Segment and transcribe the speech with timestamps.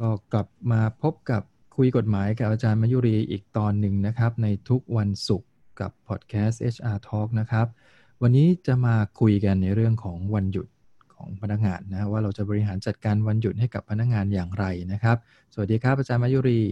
[0.00, 1.42] ก็กลับมาพบกับ
[1.76, 5.48] คุยกฎหมายกับอาจารย์มายุรีอีกตอนหนึ่งนะครับ ในทุกวันศุกร์
[5.80, 7.66] กับพอดแคสต์ HR Talk นะครับ
[8.22, 10.66] วันนี้จะมาคุยกันในเรื่องของวันหยุด
[11.14, 15.16] ของพนักงานนะว่าเราจะบริหารจัดการวันหยุดให้กับพนักงานอย่างไรนะครับ
[15.54, 16.62] สวัสดีครับอาจารย์มายุรี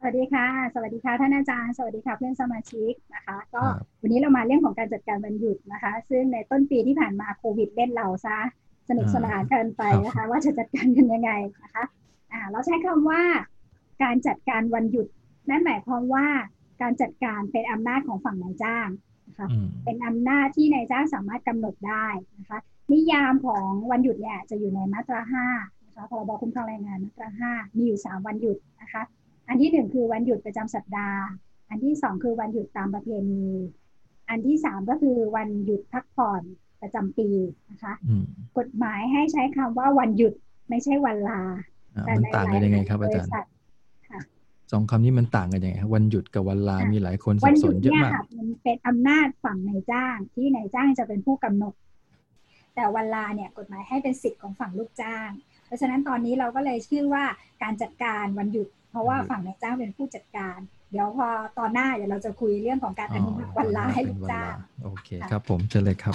[0.00, 3.62] สวัสดีค่ะ สวัสดีค่ะท่านอาจารย์ สวัสดีค่ะเพื่อนสมาชิกนะคะ ก็
[4.02, 8.38] วันนี้เรามาเรื่องของการจัดการวันหยุดนะคะ ซึ่งในต้นปีที่ผ่านมาโควิดเล่นเราซะ
[8.88, 11.30] สนุกสนานเกินไปนะคะ ว่าจะจัดการกันยังไง
[11.62, 11.84] นะคะ
[12.32, 13.22] อ่าเราใช้คำว่า
[14.02, 15.06] การจัดการวันหยุด
[15.48, 16.26] นั่นหมายความว่า
[16.82, 18.88] การจัดการเป็นอำนาจของฝั่งนายจ้าง
[19.28, 19.48] นะคะ
[19.84, 22.06] เป็นอำนาจที่นายจ้างสามารถกำหนดได้
[22.38, 22.58] นะคะ
[22.92, 25.46] นิยามของวันหยุดเนี่ยจะอยู่ในมาตราห้า
[25.86, 29.02] นะคะพรบคุ้มครองแรงงานมาตราห้ามีอยู่สามวันหยุดนะคะ
[29.48, 31.22] อันที่หนึ่งคือวันหยุดประจำสัปดาห์
[31.68, 33.46] อันที่สองคือวันหยุดตามประเพณี
[34.28, 36.42] อันที่สามก็คือวันหยุดพักผ่อน
[36.82, 37.28] ประจำปี
[37.70, 37.94] นะคะ
[38.58, 40.34] กฎหมายให้ใช้คำว่าวันหยุด
[40.68, 41.42] ไม่ใช่วันลา
[41.75, 41.75] แต่
[42.16, 43.32] มันต่างกันยังไงครับอาจารย์
[44.72, 51.74] สองคำนี้มันต่างกันยังไงวันหยุดกับวันลา มีหลายคนสับสนเยอะมากมันเป็นอำนาจฝั่งนายจ้าง ที่นายจ้างจะเป็นผู้กำหนด
[52.74, 55.30] แต่วันลาเนี่ยกฎหมายให้เป็นสิทธิ์ของฝั่งลูกจ้าง
[55.66, 57.24] เพราะฉะนั้นตอนนี้เราก็เลยชื่อว่า
[57.62, 60.58] การจัดการวันหยุด เพราะว่าฝั่งนายจ้างเป็นผู้จัดการ
[60.90, 61.26] เดี๋ยวพอ
[61.58, 66.14] ตอนหน้าเดี๋ยวเราจะคุยเรื่องของการอนุมัติวันลาให้ลูกจ้างโอเคครับ ผมเชิญเลยครับ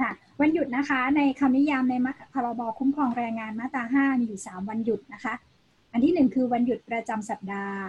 [0.00, 0.10] ค่ะ
[0.40, 1.94] วันหยุดนะคะ ในคำนิยามใน
[2.32, 5.34] พรบคุ้มครองแรงงานมาตราห้ามีอยู่สามวันหยุดนะคะ
[5.92, 7.80] อันที่หนึ่งคือวันหยุดประจำสัปดาห์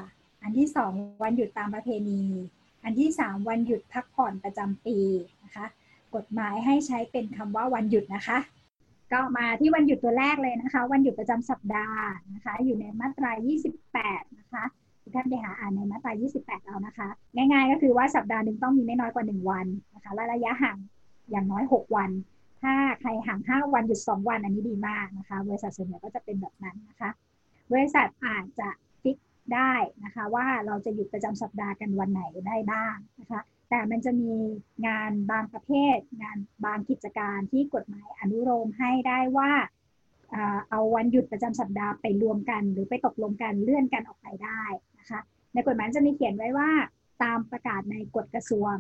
[0.44, 2.22] อันที่สองวันหยุดตามประเพณี
[2.84, 4.98] อันที่สามวันหยุดพักผ่อนประจำปี
[5.44, 5.66] นะคะ
[6.16, 8.38] กฎหมายให้ใช้เป็นคำว่าวันหยุดนะคะ
[9.14, 13.32] ก็มาที่วันหยุดตัวแรกเลยนะคะ วันหยุดประจำสัปดาห์นะคะ อยู่ในมาตรา
[13.86, 14.64] 28 นะคะ
[15.16, 20.78] ท่านไปหาอ่านในมาตรา 28 เอานะคะ ง่ายๆ ก็คือว่าสัปดาห์หนึ่งต้องมีไม่น้อยกว่า 1 วันนะคะและระยะห่าง
[21.32, 22.12] อย่างน้อย 6 วัน
[22.62, 27.10] ถ้าใครห่าง5วันหยุด2วันอันนี้ดีมากนะคะ บริษัทส่วนใหญ่ก็จะเป็นแบบนั้นนะคะ
[27.72, 28.70] บริษัทอาจจะ
[29.02, 29.18] ฟิก
[29.54, 34.34] ได้นะคะ ว่าเราจะหยุดประจำสัปดาห์กันวันไหนได้บ้างนะคะ แต่มันจะมี
[34.88, 39.52] งานบางประเภท งานบางกิจการที่กฎหมายอนุโลมให้ได้ว่า
[40.70, 44.64] เอาวันหยุดประจำสัปดาห์ไปรวมกัน หรือไปตกลงกันเลื่อนกันออกไปได้
[45.00, 45.20] นะคะ
[45.54, 46.70] ในกฎหมายจะมีเขียนไว้ว่า
[47.24, 48.76] ตามประกาศในกฎกระทรวง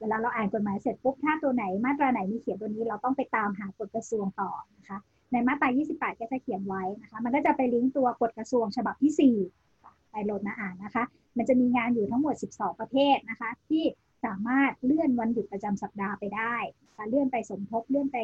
[0.00, 4.98] เวลาเราอ่านกฎหมายเสร็จปุ๊บถ้าตัวไหนมาตราไหนมีเขียนตัวนี้เราต้องไปตามหากฎกระทรวงต่อนะคะ
[5.32, 9.34] ในมาตรา 28 ก็จะเขียนไว้นะคะ มันก็จะไปลิงก์ตัวกฎกระทรวงฉบับที่
[9.68, 11.04] 4 ไปโหลดมาอ่านนะคะ
[11.36, 13.84] มันจะมีงานอยู่ทั้งหมด 12 ประเภทนะคะ ที่
[14.24, 16.56] สามารถเลื่อนวันหยุดประจำสัปดาห์ไปได้
[16.96, 18.18] คะเลื่อนไปสมทบเลื่อนไป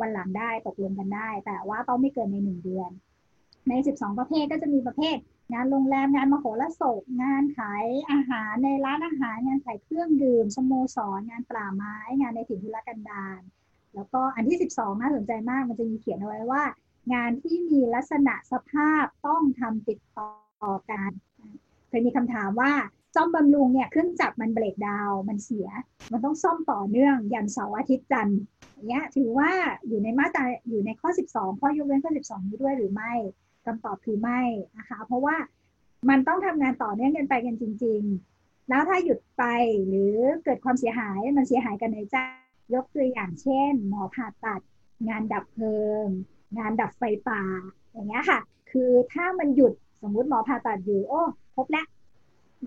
[0.00, 2.90] วันหลังได้ตกลงกันได้ แต่ว่าต้องไม่เกินใน 1 เดือน
[3.68, 5.16] ใน 12 ประเภทก็จะมีประเภท
[5.52, 13.40] งานโรงแรมงานมโหรสพงานขายอาหารในร้านอาหารงานขายเครื่องดื่มสโมสรงานป่าไม้ งานในถิ่นทุรกันดาร
[13.94, 16.62] แล้วก็อันที่ 12 น่าสนใจมากมันจะมีเขียนเอาไว้ว่า
[17.14, 20.28] งานที่มีลักษณะสภาพต้องทำติดต่
[20.70, 21.10] อกัน
[21.88, 22.72] เคยมีคำถามว่า
[23.14, 25.68] ซ่อมบำรุงเนี่ยเครื่องจักรมันเบรกดาวมันเสีย
[26.12, 28.40] มันต้องซ่อมต่อเนื่องยันเสาร์อาทิตย์จันทร์
[28.88, 29.50] เนี้ยถือว่า
[29.88, 33.12] อยู่ในมาตราอยู่ในข้อ 12 ข้อยกเว้นข้อ 12 นี้ด้วยหรือไม่
[33.64, 34.40] คำตอบคือไม่
[34.78, 35.36] นะคะ เพราะว่า
[36.10, 38.02] มันต้องทำงานต่อเนื่องกันไปกันจริง
[38.36, 39.44] ๆ แล้วถ้าหยุดไป
[39.88, 42.24] หรือเกิดความเสียหายมันเสียหายกันในจ้า
[42.74, 44.60] ยกตัวอย่างเช่น หมอผ่าตัด
[45.08, 46.06] งานดับเพลิง
[46.58, 47.42] งานดับไฟป่า
[47.92, 48.38] อย่างเงี้ยค่ะ
[48.70, 49.72] คือถ้ามันหยุด
[50.02, 51.22] สมมุติหมอผ่าตัดอยู่ โอ้
[51.56, 51.86] พบแล้ว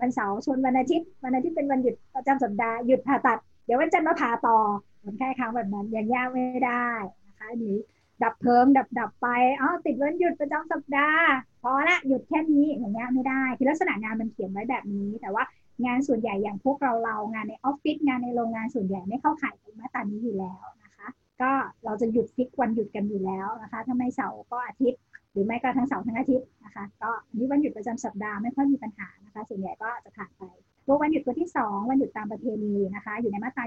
[0.00, 4.58] วันเสาร์ชนวันอาทิตย์วันอาทิตย์เป็นวันหยุดประจำสัปดาห์หยุดผ่าตัด เดี๋ยววันจันทร์มาผ่าต่อ
[5.02, 6.88] คนแค่ครั้งแบบนั้นยังยากไม่ได้
[7.26, 7.76] นะคะหรือ
[8.22, 9.28] ดับเพลิงดับดับไป
[9.60, 11.26] อ๋อติดวันหยุดประจำสัปดาห์
[11.62, 15.44] พอละหยุดแค่นี้อย่างเงี้ยไม่ได้คือลักษณะงานมันเขียนไว้แบบนี้ แต่ว่า
[15.84, 21.06] งานส่วนใหญ่อย่างพวกเราเรางานในออฟฟิศงานในโรงงานส่วนใหญ่ไม่เข้าข่ายมาตรานี้อยู่แล้วนะคะ
[21.42, 21.52] ก็
[21.84, 25.00] เราจะหยุดฟิกวันหยุดกันอยู่แล้วนะคะถ้าไม่เสาร์ก็อาทิตย์
[25.32, 30.42] หรือไม่ก็ทั้งเสาร์ทั้งอาทิตย์นะคะ ก็อันนี้วันหยุดประจำสัปดาห์ไม่ค่อยมีปัญหานะคะ ส่วนใหญ่ก็จะผ่านไป
[30.86, 33.64] ตัววันหยุดตัวที่ 2 วันหยุดตามประเพณีนะคะ อยู่ในมาตรา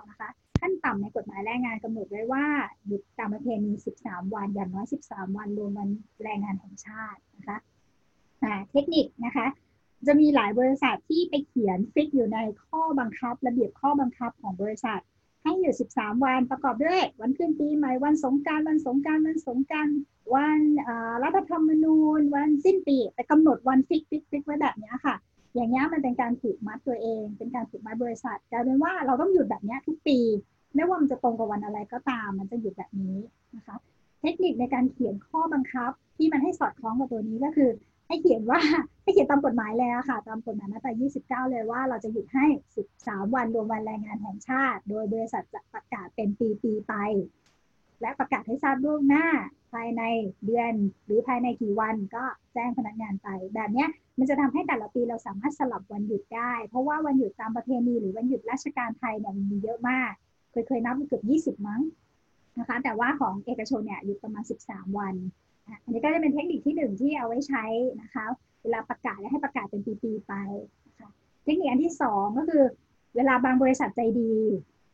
[0.00, 0.28] 29 นะคะ
[0.60, 2.46] ขั้นต่ำในกฎหมายแรงงานกำหนดไว้ว่า
[2.86, 3.72] หยุดตามประเพณี
[4.02, 5.88] 13 วันอย่างน้อย 13 วันรวมวัน
[6.22, 7.58] แรงงานแห่งชาตินะคะ
[8.70, 9.46] เทคนิคนะคะ
[10.06, 15.00] จะมีหลายบริษัทที่ไปเขียนฟิกอยู่ในข้อบังคับ ระเบียบข้อบังคับของบริษัท
[15.42, 19.88] ให้หยุด 13 วันประกอบด้วย วันขึ้นปีใหม่วันสงการวันสงการวันสงการ
[20.34, 20.60] วัน
[21.22, 25.14] รัฐธรรมนูญ วันสิ้นปีแต่กำหนดวัน fix fix fix ไว้แบบนี้ค่ะ
[25.54, 30.18] อย่างเงี้ยมันเป็นการผูกมัดตัวเอง เป็นการผูกมัดบริษัทกลายเป็นว่าเราต้องหยุดแบบนี้ทุกปี
[30.74, 33.16] ไม่ว่ามันจะตรงกับวันอะไรก็ตาม มันจะหยุดแบบนี้
[33.56, 33.76] นะคะ
[34.20, 37.70] เทคนิคในการเขียนข้อบังคับ ที่มันให้สอดคล้องกับตัวนี้ก็คือ
[38.08, 38.60] ให้เขียนว่า
[39.02, 40.92] ให้เขียนตามกฎหมายแล้วค่ะ ตามกฎหมายมาตรา
[41.44, 42.46] 29 เลยว่าเราจะหยุดให้
[42.88, 46.94] 13 วันรวมวันแรงงานแห่งชาติ โดยบริษัทจะประกาศเป็นปีปีไป
[48.04, 49.26] และประกาศให้ทราบล่วงหน้า
[49.72, 50.02] ภายใน
[50.46, 50.72] เดือน
[51.06, 52.24] หรือภายในกี่วันก็
[52.54, 53.86] แจ้งพนักงานไป แบบนี้
[54.18, 60.12] มันจะทำให้แต่ละปีเราสามารถสลับวันหยุดได้ เพราะว่าวันหยุดตามประเพณีหรือวันหยุดราชการไทยเนี่ยมีเยอะมาก
[60.50, 61.22] เคยเคยนับเกือบ
[61.60, 61.82] 20 มั้ง
[62.58, 65.14] นะคะแต่ว่าของเอกชนเนี่ยหยุดประมาณ 13 วัน
[65.82, 67.64] อันนี้ก็จะเป็นเทคนิคที่หนึ่งที่เอาไว้ใช้
[68.02, 68.24] นะคะ
[68.62, 70.34] เวลาประกาศให้ประกาศเป็นปีๆไป
[70.88, 71.08] นะคะ
[71.44, 72.64] เทคนิคอันที่สองก็คือ
[73.16, 74.34] เวลาบางบริษัทใจดี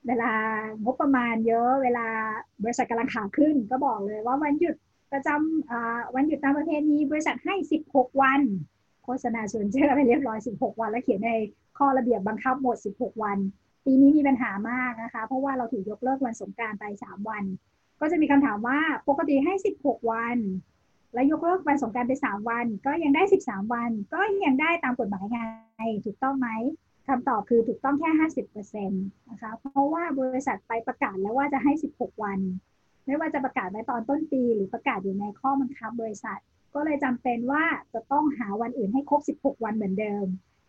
[0.06, 0.32] เวลา
[0.85, 2.06] งบประมาณเยอะ เวลา
[2.62, 4.76] บริษัทกำลังขาขึ้น ก็บอกเลยว่าวันหยุด
[5.12, 7.55] ประจำวันหยุดตามประเพณีบริษัทให้
[7.87, 8.41] 16 วัน
[9.05, 11.31] โฆษณาชวนเชื่อไปเรียบร้อย 16 วัน แล้วเขียนใน
[11.79, 13.38] ข้อระเบียบบังคับหมด 16 วัน
[13.85, 17.44] ปีนี้มีปัญหามากนะคะ เพราะว่าเราถูกยกเลิกวันสงการไป 3 วัน
[18.00, 20.37] ก็จะมีคำถามว่าปกติให้ 16 วัน
[21.14, 25.41] แล้วยกเลิกวันสงการไป 3 วัน ก็ยังได้ 13 วัน ก็ยังได้ตามกฎหมายไง
[26.05, 26.49] ถูกต้องไหม
[27.08, 28.11] คำตอบคือถูกต้องแค่
[28.52, 32.41] 50%นะคะ เพราะว่าบริษัทไปประกาศแล้วว่าจะให้ 16 วัน
[33.06, 36.41] ไม่ว่าจะประกาศไว้ตอนต้นปีหรือประกาศอยู่ในข้อบังคับบริษัท
[36.75, 37.64] ก็เลยจำเป็นว่า
[37.94, 40.26] จะต้องหาวันอื่นให้ครบ 16 วันเหมือนเดิม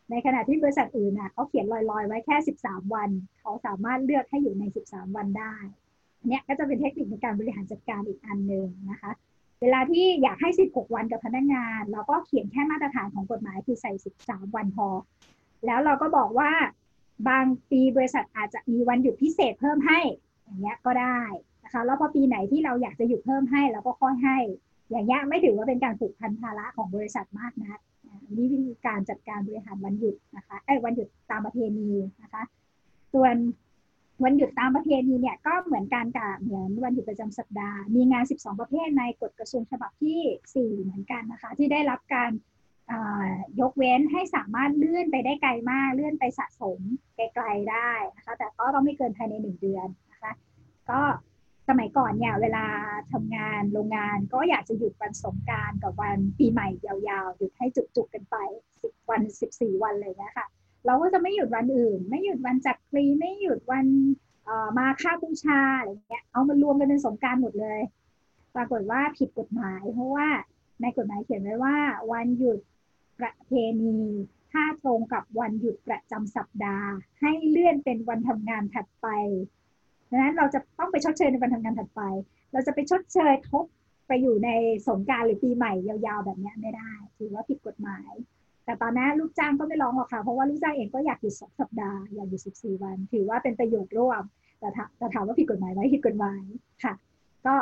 [0.10, 5.56] ในขณะที่บริษัทอื่นน่ะเขาเขียนลอยๆ ไว้แค่ 13 วัน เขาสามารถเลือกให้อยู่ใน 13 วันได้
[6.20, 9.12] อันนี้ก็จะเป็นเทคนิคในการบริหารจัดการอีกอันหนึ่งนะคะ
[9.62, 13.92] เวลาที่อยากให้ 16 วันกับพนักงาน เราก็เขียนแค่มาตรฐานของกฎหมายคือใส่
[14.24, 14.88] 13 วันพอ
[15.66, 16.52] แล้วเราก็บอกว่า
[17.30, 20.00] บางปีบริษัทอาจจะมีวันหยุดพิเศษเพิ่มให้
[20.44, 21.20] อย่างเงี้ยก็ได้
[21.64, 24.38] นะคะแล้วพอปีไหนที่เราอยากจะหยุดเพิ่มให้เราก็ค่อยให้
[24.92, 27.80] อย่างเงี้ยไม่ถือว่าเป็นการผูกพันภาระของบริษัทมากนะ
[28.38, 31.92] นี่วิธีการจัดการบริหารวันหยุดนะคะไอ้วันหยุดตามประเพณี
[32.22, 32.44] นะคะ
[33.14, 33.36] ส่วน
[34.24, 42.32] วันหยุดตามประเพณีเนี่ยก็เหมือนกันกับเหมือนวันหยุดประจำสัปดาห์ มีงาน 12 ประเภทในกฎกระทรวงฉบับที่ 4 เหมือนกันนะคะ ที่ได้รับการ
[43.60, 46.80] ยกเว้นให้สามารถเลื่อนไปได้ไกลมาก เลื่อนไปสะสม
[47.16, 50.32] ไกลๆได้นะคะ แต่ก็ต้องไม่เกินภายในหนึ่งเดือนนะคะ
[50.90, 51.02] ก็
[51.70, 52.66] สมัยก่อนเนี่ยเวลา
[53.12, 58.36] ทำงานโรงงานก็อยากจะหยุดวันสงการกับวันปีใหม่ยาวๆ หยุดให้จุกๆกันไป
[58.82, 60.46] สิบวันสิบสี่วันเลยนะคะ
[60.86, 63.86] เราก็จะไม่หยุดวันอื่น ไม่หยุดวันจักรีไม่หยุดวัน
[64.78, 67.82] มาค่าบูชาอะไรเงี้ยเอามารวมกันเป็นสงการหมดเลย
[68.56, 70.28] ปรากฏว่าผิดกฎหมาย เพราะว่า
[70.82, 71.78] ในกฎหมายเขียนไว้ว่า
[72.12, 72.60] วันหยุด
[73.22, 73.52] ประเพ
[73.82, 73.98] ณี
[74.52, 76.90] ถ้าตรงกับวันหยุดประจำสัปดาห์
[77.22, 79.08] ให้เลื่อนเป็นวันทำงานถัดไป
[80.10, 82.02] ดังนั้นเราจะต้องไปชดเชยในวันทำงานถัดไป
[82.54, 83.66] เราจะไปชดเชยทบ
[84.08, 84.50] ไปอยู่ใน
[84.88, 88.12] สงการหรือปีใหม่ยาวๆ แบบนี้ไม่ได้ ถือว่าผิดกฎหมาย
[88.66, 94.24] แต่ตอนนั้นลูกจ้างก็ไม่ร้องหรอกค่ะเพราะว่าลูกจ้างเองก็อยากหยุดสองสัปดาห์อยากหยุดสิบสี่วัน ถือว่าเป็นประโยชน์ร่วม
[94.60, 96.44] แต่แต่ถามว่าผิดกฎหมายไหมผิดกฎหมาย
[96.84, 96.94] ค่ะ
[97.46, 97.56] ก็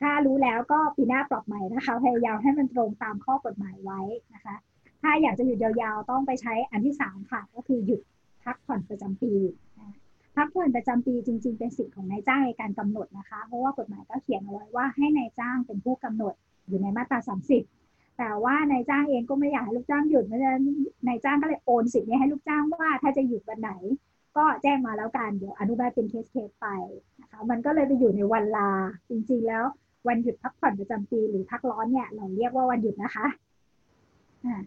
[0.00, 4.00] ถ้ารู้แล้วก็ปีหน้าปรับใหม่นะคะพยายามให้มันตรงตามข้อกฎหมายไว้
[4.34, 4.56] นะคะ
[5.02, 8.00] ถ้าอยากจะหยุดยาวๆ ต้องไปใช้อันที่สามค่ะก็คือหยุด
[8.44, 9.32] พักผ่อนประจำปี
[10.36, 16.34] พักผ่อนประจำปีจริง ๆ เป็นสิทธิ์ของนายจ้างในการกำหนดนะคะ เพราะว่ากฎหมายก็เขียนเอาไว้ว่าให้นายจ้างเป็นผู้กำหนด
[16.68, 17.62] อยู่ในมาตราสามสิบ
[18.18, 20.64] แต่ว่านายจ้างเองก็ไม่อยากให้ลูกจ้างหยุดเพราะฉะนั้น
[21.06, 23.72] นายจ้างก็เลยโอนสิทธิ์นี้ให้ลูกจ้างว่าถ้าจะหยุดวันไหน
[24.36, 26.66] ก็แจ้งมาแล้วกันเดี๋ยวอนุมัติเป็น case case ไป
[27.20, 28.70] นะคะมันก็เลยไปอยู่ในวันลา
[29.08, 29.64] จริง ๆ แล้ว
[30.08, 33.26] วันหยุดพักผ่อนประจำปีหรือพักร้อนเนี่ยเราเรียกว่าวันหยุดนะคะ
[34.44, 34.62] อ่า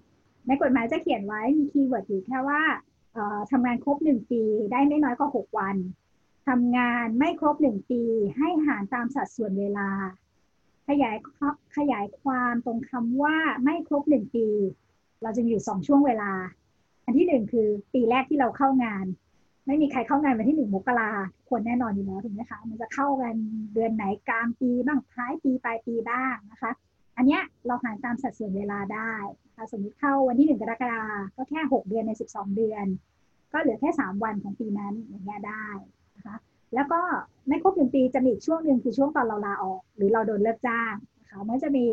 [0.48, 2.62] ในกฎหมายจะเขียนไว้มี keyword อยู่แค่ว่า
[3.52, 4.42] ทำงานครบหนึ่งปี
[4.72, 5.76] ได้ไม่น้อยกว่าหกวัน
[6.48, 8.02] ทำงานไม่ครบหนึ่งปี
[8.38, 9.90] ให้หารตามสัดส่วนเวลา
[10.88, 11.16] ขยาย
[11.78, 14.48] ขยายความตรงคำว่าไม่ครบหนึ่งปี
[15.24, 16.32] เราจะมีอยู่สองช่วงเวลา
[17.06, 19.06] อันที่หนึ่งคือปีแรกที่เราเข้างาน
[19.68, 21.12] ไม่มีใครเข้างานวันที่หนึ่งมกรา
[21.48, 23.36] ควรแน่นอนอยู่แล้วถูกไหมคะมันจะเข้ากัน
[23.74, 26.72] เดือนไหนกลางปีบ้างท้ายปีปลายปีบ้างนะคะ
[27.18, 27.42] อันเนี้ย
[27.74, 29.14] เราหารตามสัดส่วนเวลาได้
[29.72, 31.04] สมมติเข้าวันที่หนึ่งกรกฎา
[31.36, 32.86] ก็แค่หกเดือนในสิบสองเดือน
[33.54, 35.66] ก็เหลือแค่สามวันของปีนั้นอย่างเงี้ยได้
[36.16, 36.38] นะคะ
[36.76, 37.02] แล้วก็
[37.48, 41.86] ไม่ครบหนึ่งปีจะมีช่วงหนึ่งคือช่วงตอนเราลาออก หรือเราโดนเลิกจ้างนะคะมันจะมี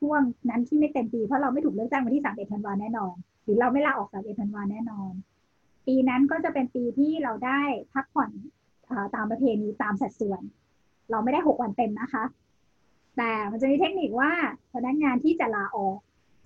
[0.00, 3.14] ช่วงนั้นที่ไม่เต็มปีเพราะเราไม่ถูกเลิกจ้างวันที่สามเอ็ดธันวาแน่นอน
[3.44, 5.12] หรือเราไม่ลาออกสามเอ็ดธันวาแน่นอน
[5.86, 7.60] ปีนั้นก็จะเป็นปีที่เราได้
[7.94, 8.30] พักผ่อน
[9.14, 10.42] ตามประเพณีตามสัดส่วน
[11.10, 12.24] เราไม่ได้หกวันเต็มนะคะ
[13.18, 14.32] แต่มันจะมีเทคนิคว่า
[14.74, 15.98] พนักงานที่จะลาออก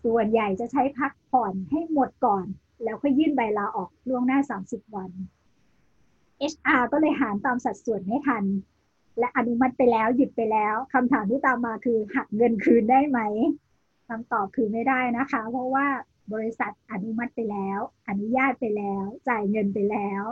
[0.05, 2.47] ส่วนใหญ่จะใช้พักผ่อนให้หมดก่อน
[2.85, 5.11] แล้วค่อยยื่นใบลาออกล่วงหน้า 30 วัน
[6.53, 8.45] HR ก็เลยหารตามสัดส่วนไม่ทัน
[9.19, 13.21] และอนุมัติไปแล้วหยุดไปแล้วคำถามที่ตามมาคือหักเงินคืนได้ไหม
[14.09, 15.87] คำตอบคือไม่ได้นะคะ เพราะว่า
[16.33, 20.23] บริษัทอนุมัติไปแล้ว อนุญาตไปแล้ว จ่ายเงินไปแล้ว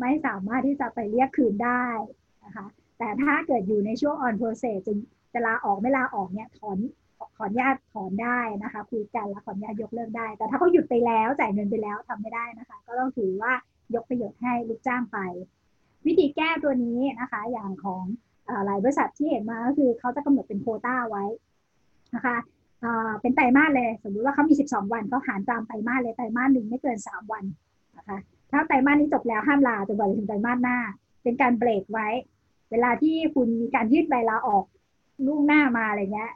[0.00, 1.86] ไม่สามารถที่จะไปเรียกคืนได้
[2.44, 2.66] นะคะ
[2.98, 4.92] แต่ถ้าเกิดอยู่ในช่วง on process จะ
[5.32, 6.78] จะลาออกไม่ลาออกเนี่ยถอน
[7.36, 13.52] ขออนุญาตถอนได้นะคะคุยกันแล้วขออนุญาตยกเลิกได้ แต่ถ้าเขาหยุดไปแล้วจ่ายเงินไปแล้วทำไม่ได้นะคะ ก็ต้องถือว่า
[13.94, 15.18] ยกประโยชน์ให้ลูกจ้างไป
[16.06, 18.04] วิธีแก้ตัวนี้นะคะ อย่างของ
[18.66, 21.24] หลายบริษัทที่เห็นมาก็คือเขาจะกำหนดเป็นโคต้าไว้
[22.14, 22.36] นะคะ
[23.20, 27.44] เป็นไตรมาสเลย สมมติว่าเขามี 12 วันเขาหารตามไตรมาสเลยไตรมาสหนึ่งไม่เกิน 3 วัน
[27.96, 28.18] นะคะ
[28.50, 30.78] ถ้าไตรมาสนี้จบแล้วห้ามลาจนกว่าจะถึงไตรมาสหน้า
[31.22, 32.08] เป็นการเบรกไว้
[32.70, 34.64] เวลาที่คุณมีการยืดใบลาออก
[35.26, 36.32] ลูกหน้ามาอะไรเงี้ย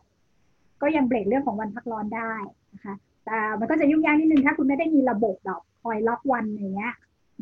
[0.82, 2.32] ก็ยังเบรกเรื่องของวันพักร้อนได้
[2.74, 2.94] นะคะ
[3.26, 6.92] แต่มันก็จะยุ่งยากนิดนึงถ้าคุณไม่ได้มีระบบแบบคอยล็อกวันอย่างเงี้ย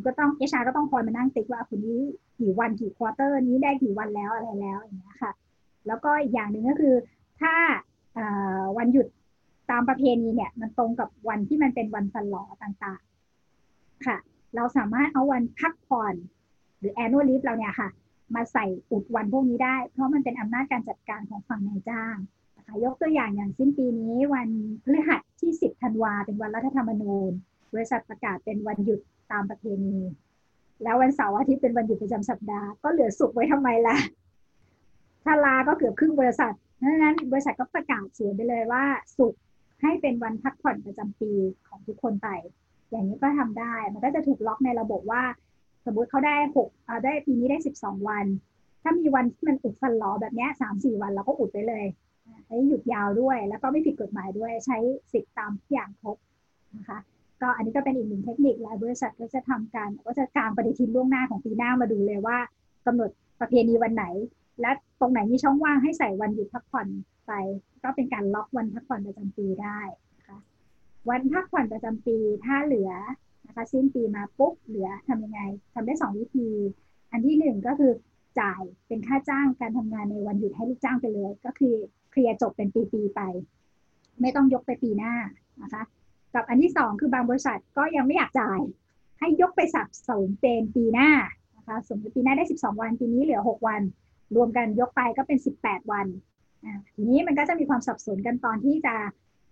[0.06, 2.00] ก็ต้อง HR ก็ต้องคอยมานั่งติ๊กว่าคนนี้
[2.40, 5.32] กี่วันกี่ quarter นี้ได้กี่วันแล้วอะไรแล้วอย่างเงี้ยค่ะ
[5.86, 6.94] แล้วก็อีกอย่างหนึ่งก็คือ
[7.40, 7.54] ถ้า
[8.78, 9.06] วันหยุด
[9.70, 14.16] ตามประเพณีเนี่ย มันตรงกับวันที่มันเป็นวันฟันหลอต่างๆ ค่ะ
[14.54, 16.14] เราสามารถเอาวันพักผ่อน
[16.78, 17.88] หรือ annual leave เราเนี่ยค่ะ
[18.34, 22.16] มาใส่อุดวันพวกนี้ได้ เพราะมันเป็นอำนาจการจัดการของฝั่งนายจ้าง
[22.56, 24.48] นะคะยกตัวอย่างอย่างสิ้นปีนี้วัน
[24.84, 27.30] พฤหัสที่ 10 ธันวาเป็นวันรัฐธรรมนูญ
[27.72, 29.00] บริษัทประกาศเป็นวันหยุด
[29.32, 29.98] ตามประเพณี
[30.82, 33.96] แล้ววันเสาร์อาทิตย์เป็นวันหยุดประจำสัปดาห์ก็เหลือสุกไว้ทำไมล่ะ
[35.24, 38.84] ถ้าลาก็เกือบครึ่งบริษัทเพราะนั้นบริษัทก็ประกาศเสียไปเลยว่า
[39.16, 39.34] สุก
[39.82, 41.32] ให้เป็นวันพักผ่อนประจำปี
[41.68, 42.28] ของทุกคนไป
[42.90, 45.22] อย่างนี้ก็ทำได้ มันก็จะถูกล็อกในระบบว่า
[45.84, 46.68] สมมุติเขาได้หก
[47.04, 48.26] ได้ปีนี้ได้สิบสองวัน
[48.82, 51.84] ถ้ามีวันที่มันอุดฟันล้อแบบนี้สามสี่วันเราก็อุดไปเลย
[52.46, 54.78] ให้หยุดยาวด้วย แล้วก็ไม่ผิดกฎหมายด้วยใช้
[55.12, 56.16] สิทธิ์ตามทุกอย่างครบ
[56.76, 56.98] นะคะ
[57.42, 62.38] ก็อันนี้ก็เป็นอีกหนึ่งเทคนิคหลายบริษัทก็จะทำการก็จะกางปฏิทินล่วงหน้าของปีหน้ามาดูเลยว่า
[62.86, 63.10] กำหนด
[63.40, 64.04] ประเพณีวันไหน
[64.60, 64.70] และ
[65.00, 66.88] ตรงไหนมีช่องว่างให้ใส่วันหยุดพักผ่อน
[67.26, 67.32] ไป
[67.82, 69.80] ก็เป็นการล็อกวันพักผ่อนประจำปีได้
[70.16, 70.38] นะคะ
[71.10, 72.90] วันพักผ่อนประจำปีถ้าเหลือ
[73.50, 75.40] นะคะสิ้นปีมาปุ๊บเหลือทำยังไง
[75.74, 76.48] ทำได้สองวิธี
[77.12, 77.92] อันที่หนึ่งก็คือ
[78.40, 81.74] จ่ายเป็นค่าจ้างการทำงานในวันหยุดให้ลูกจ้างไปเลย ก็คือ
[82.10, 83.20] เคลียร์จบเป็นปีๆไป
[84.20, 85.14] ไม่ต้องยกไปปีหน้า
[85.62, 85.82] นะคะ
[86.34, 88.60] กับอันที่สองคือบางบริษัทก็ยังไม่อยากจ่าย
[89.18, 91.10] ให้ยกไปสับสนเป็นปีหน้า
[91.56, 93.82] นะคะสมมติปีหน้าได้ 12 วันปีนี้เหลือ 6 วัน
[94.36, 96.06] รวมกันยกไปก็เป็น 18 วัน
[96.94, 98.94] ทีนี้มันก็จะมีความสับสนกันตอนที่จะ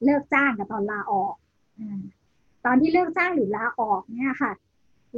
[0.05, 1.35] เลิกจ้างกับตอนลาออก
[2.65, 4.53] ตอนที่เลิกจ้างหรือลาออกเนี่ยค่ะ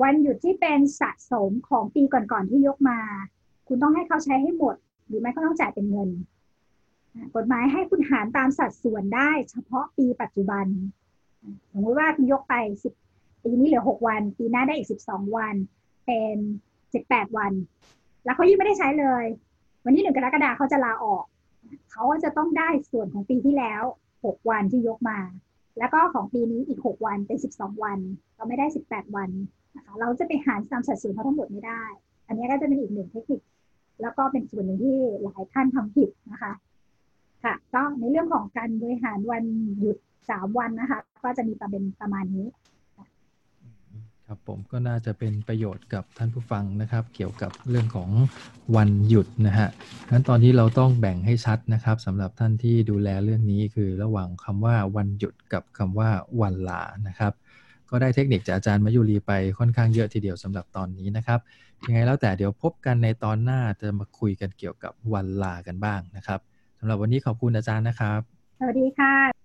[0.02, 2.98] วันหยุดที่เป็นสะสมของปีก่อนๆที่ยกมา
[3.66, 6.10] คุณต้องให้เขาใช้ให้หมด หรือไม่ก็ต้องจ่ายเป็นเงิน
[7.36, 10.66] กฎหมายให้คุณหารตามสัดส่วนได้ เฉพาะปีปัจจุบัน
[11.72, 12.92] สมมติว่าคุณยกไปสิบ
[13.44, 15.54] ปีนี้เหลือหกวัน ปีหน้าได้อีกสิบสองวัน
[16.06, 16.36] เป็น
[16.94, 17.52] สิบแปดวัน
[18.24, 19.24] แล้วเขายิ่งไม่ได้ใช้เลย
[19.84, 21.24] วันที่หนึ่งกรกฎาเขาจะลาออก
[21.92, 23.82] เขาจะต้องได้ส่วนของปีที่แล้ว
[24.24, 25.18] หกวันที่ยกมา
[25.80, 27.98] แล้วก็ของปีนี้อีกหกวันเป็นสิบสองวัน
[28.36, 29.30] เราไม่ได้สิบแปดวัน
[29.76, 31.82] นะคะเราจะไปหารตามสัดส่วนเขาทั้งหมดไม่ได้
[32.26, 33.40] อันนี้ก็จะเป็นอีกหนึ่งเทคนิค
[34.02, 36.52] แล้วก็เป็นส่วนหนึ่งที่หลายท่านทำผิดนะคะ
[37.44, 39.44] ค่ะก็ในเรื่องของการบริหารวัน
[39.78, 39.96] หยุด
[40.30, 42.46] สามวันนะคะ ก็จะมีประเด็นประมาณนี้
[44.32, 48.10] ครับผมก็น่าจะเป็นประโยชน์กับท่านผู้ฟังนะครับ เกี่ยวกับเรื่องของ
[48.76, 49.68] วันหยุดนะฮะ
[50.10, 56.08] งั้นตอนนี้เราต้องแบ่งให้ชัดนะครับสำหรับท่านที่ดูแลเรื่องนี้คือระหว่างคำว่าวันหยุดกับคำว่า
[56.40, 57.32] วันลานะครับ
[57.90, 61.40] ก็ได้เทคนิคจากอาจารย์มายุรีไปค่อนข้างเยอะทีเดียวสำหรับตอนนี้นะครับ
[61.86, 66.40] ยังไงแล้วแต่เดี๋ยวพบกันในตอนหน้าจะมาคุยกันเกี่ยวกับวันลากันบ้างนะครับ
[66.78, 68.20] สำหรับวันนี้ขอบคุณอาจารย์นะครับ
[68.58, 69.39] สวัสดีค่ะ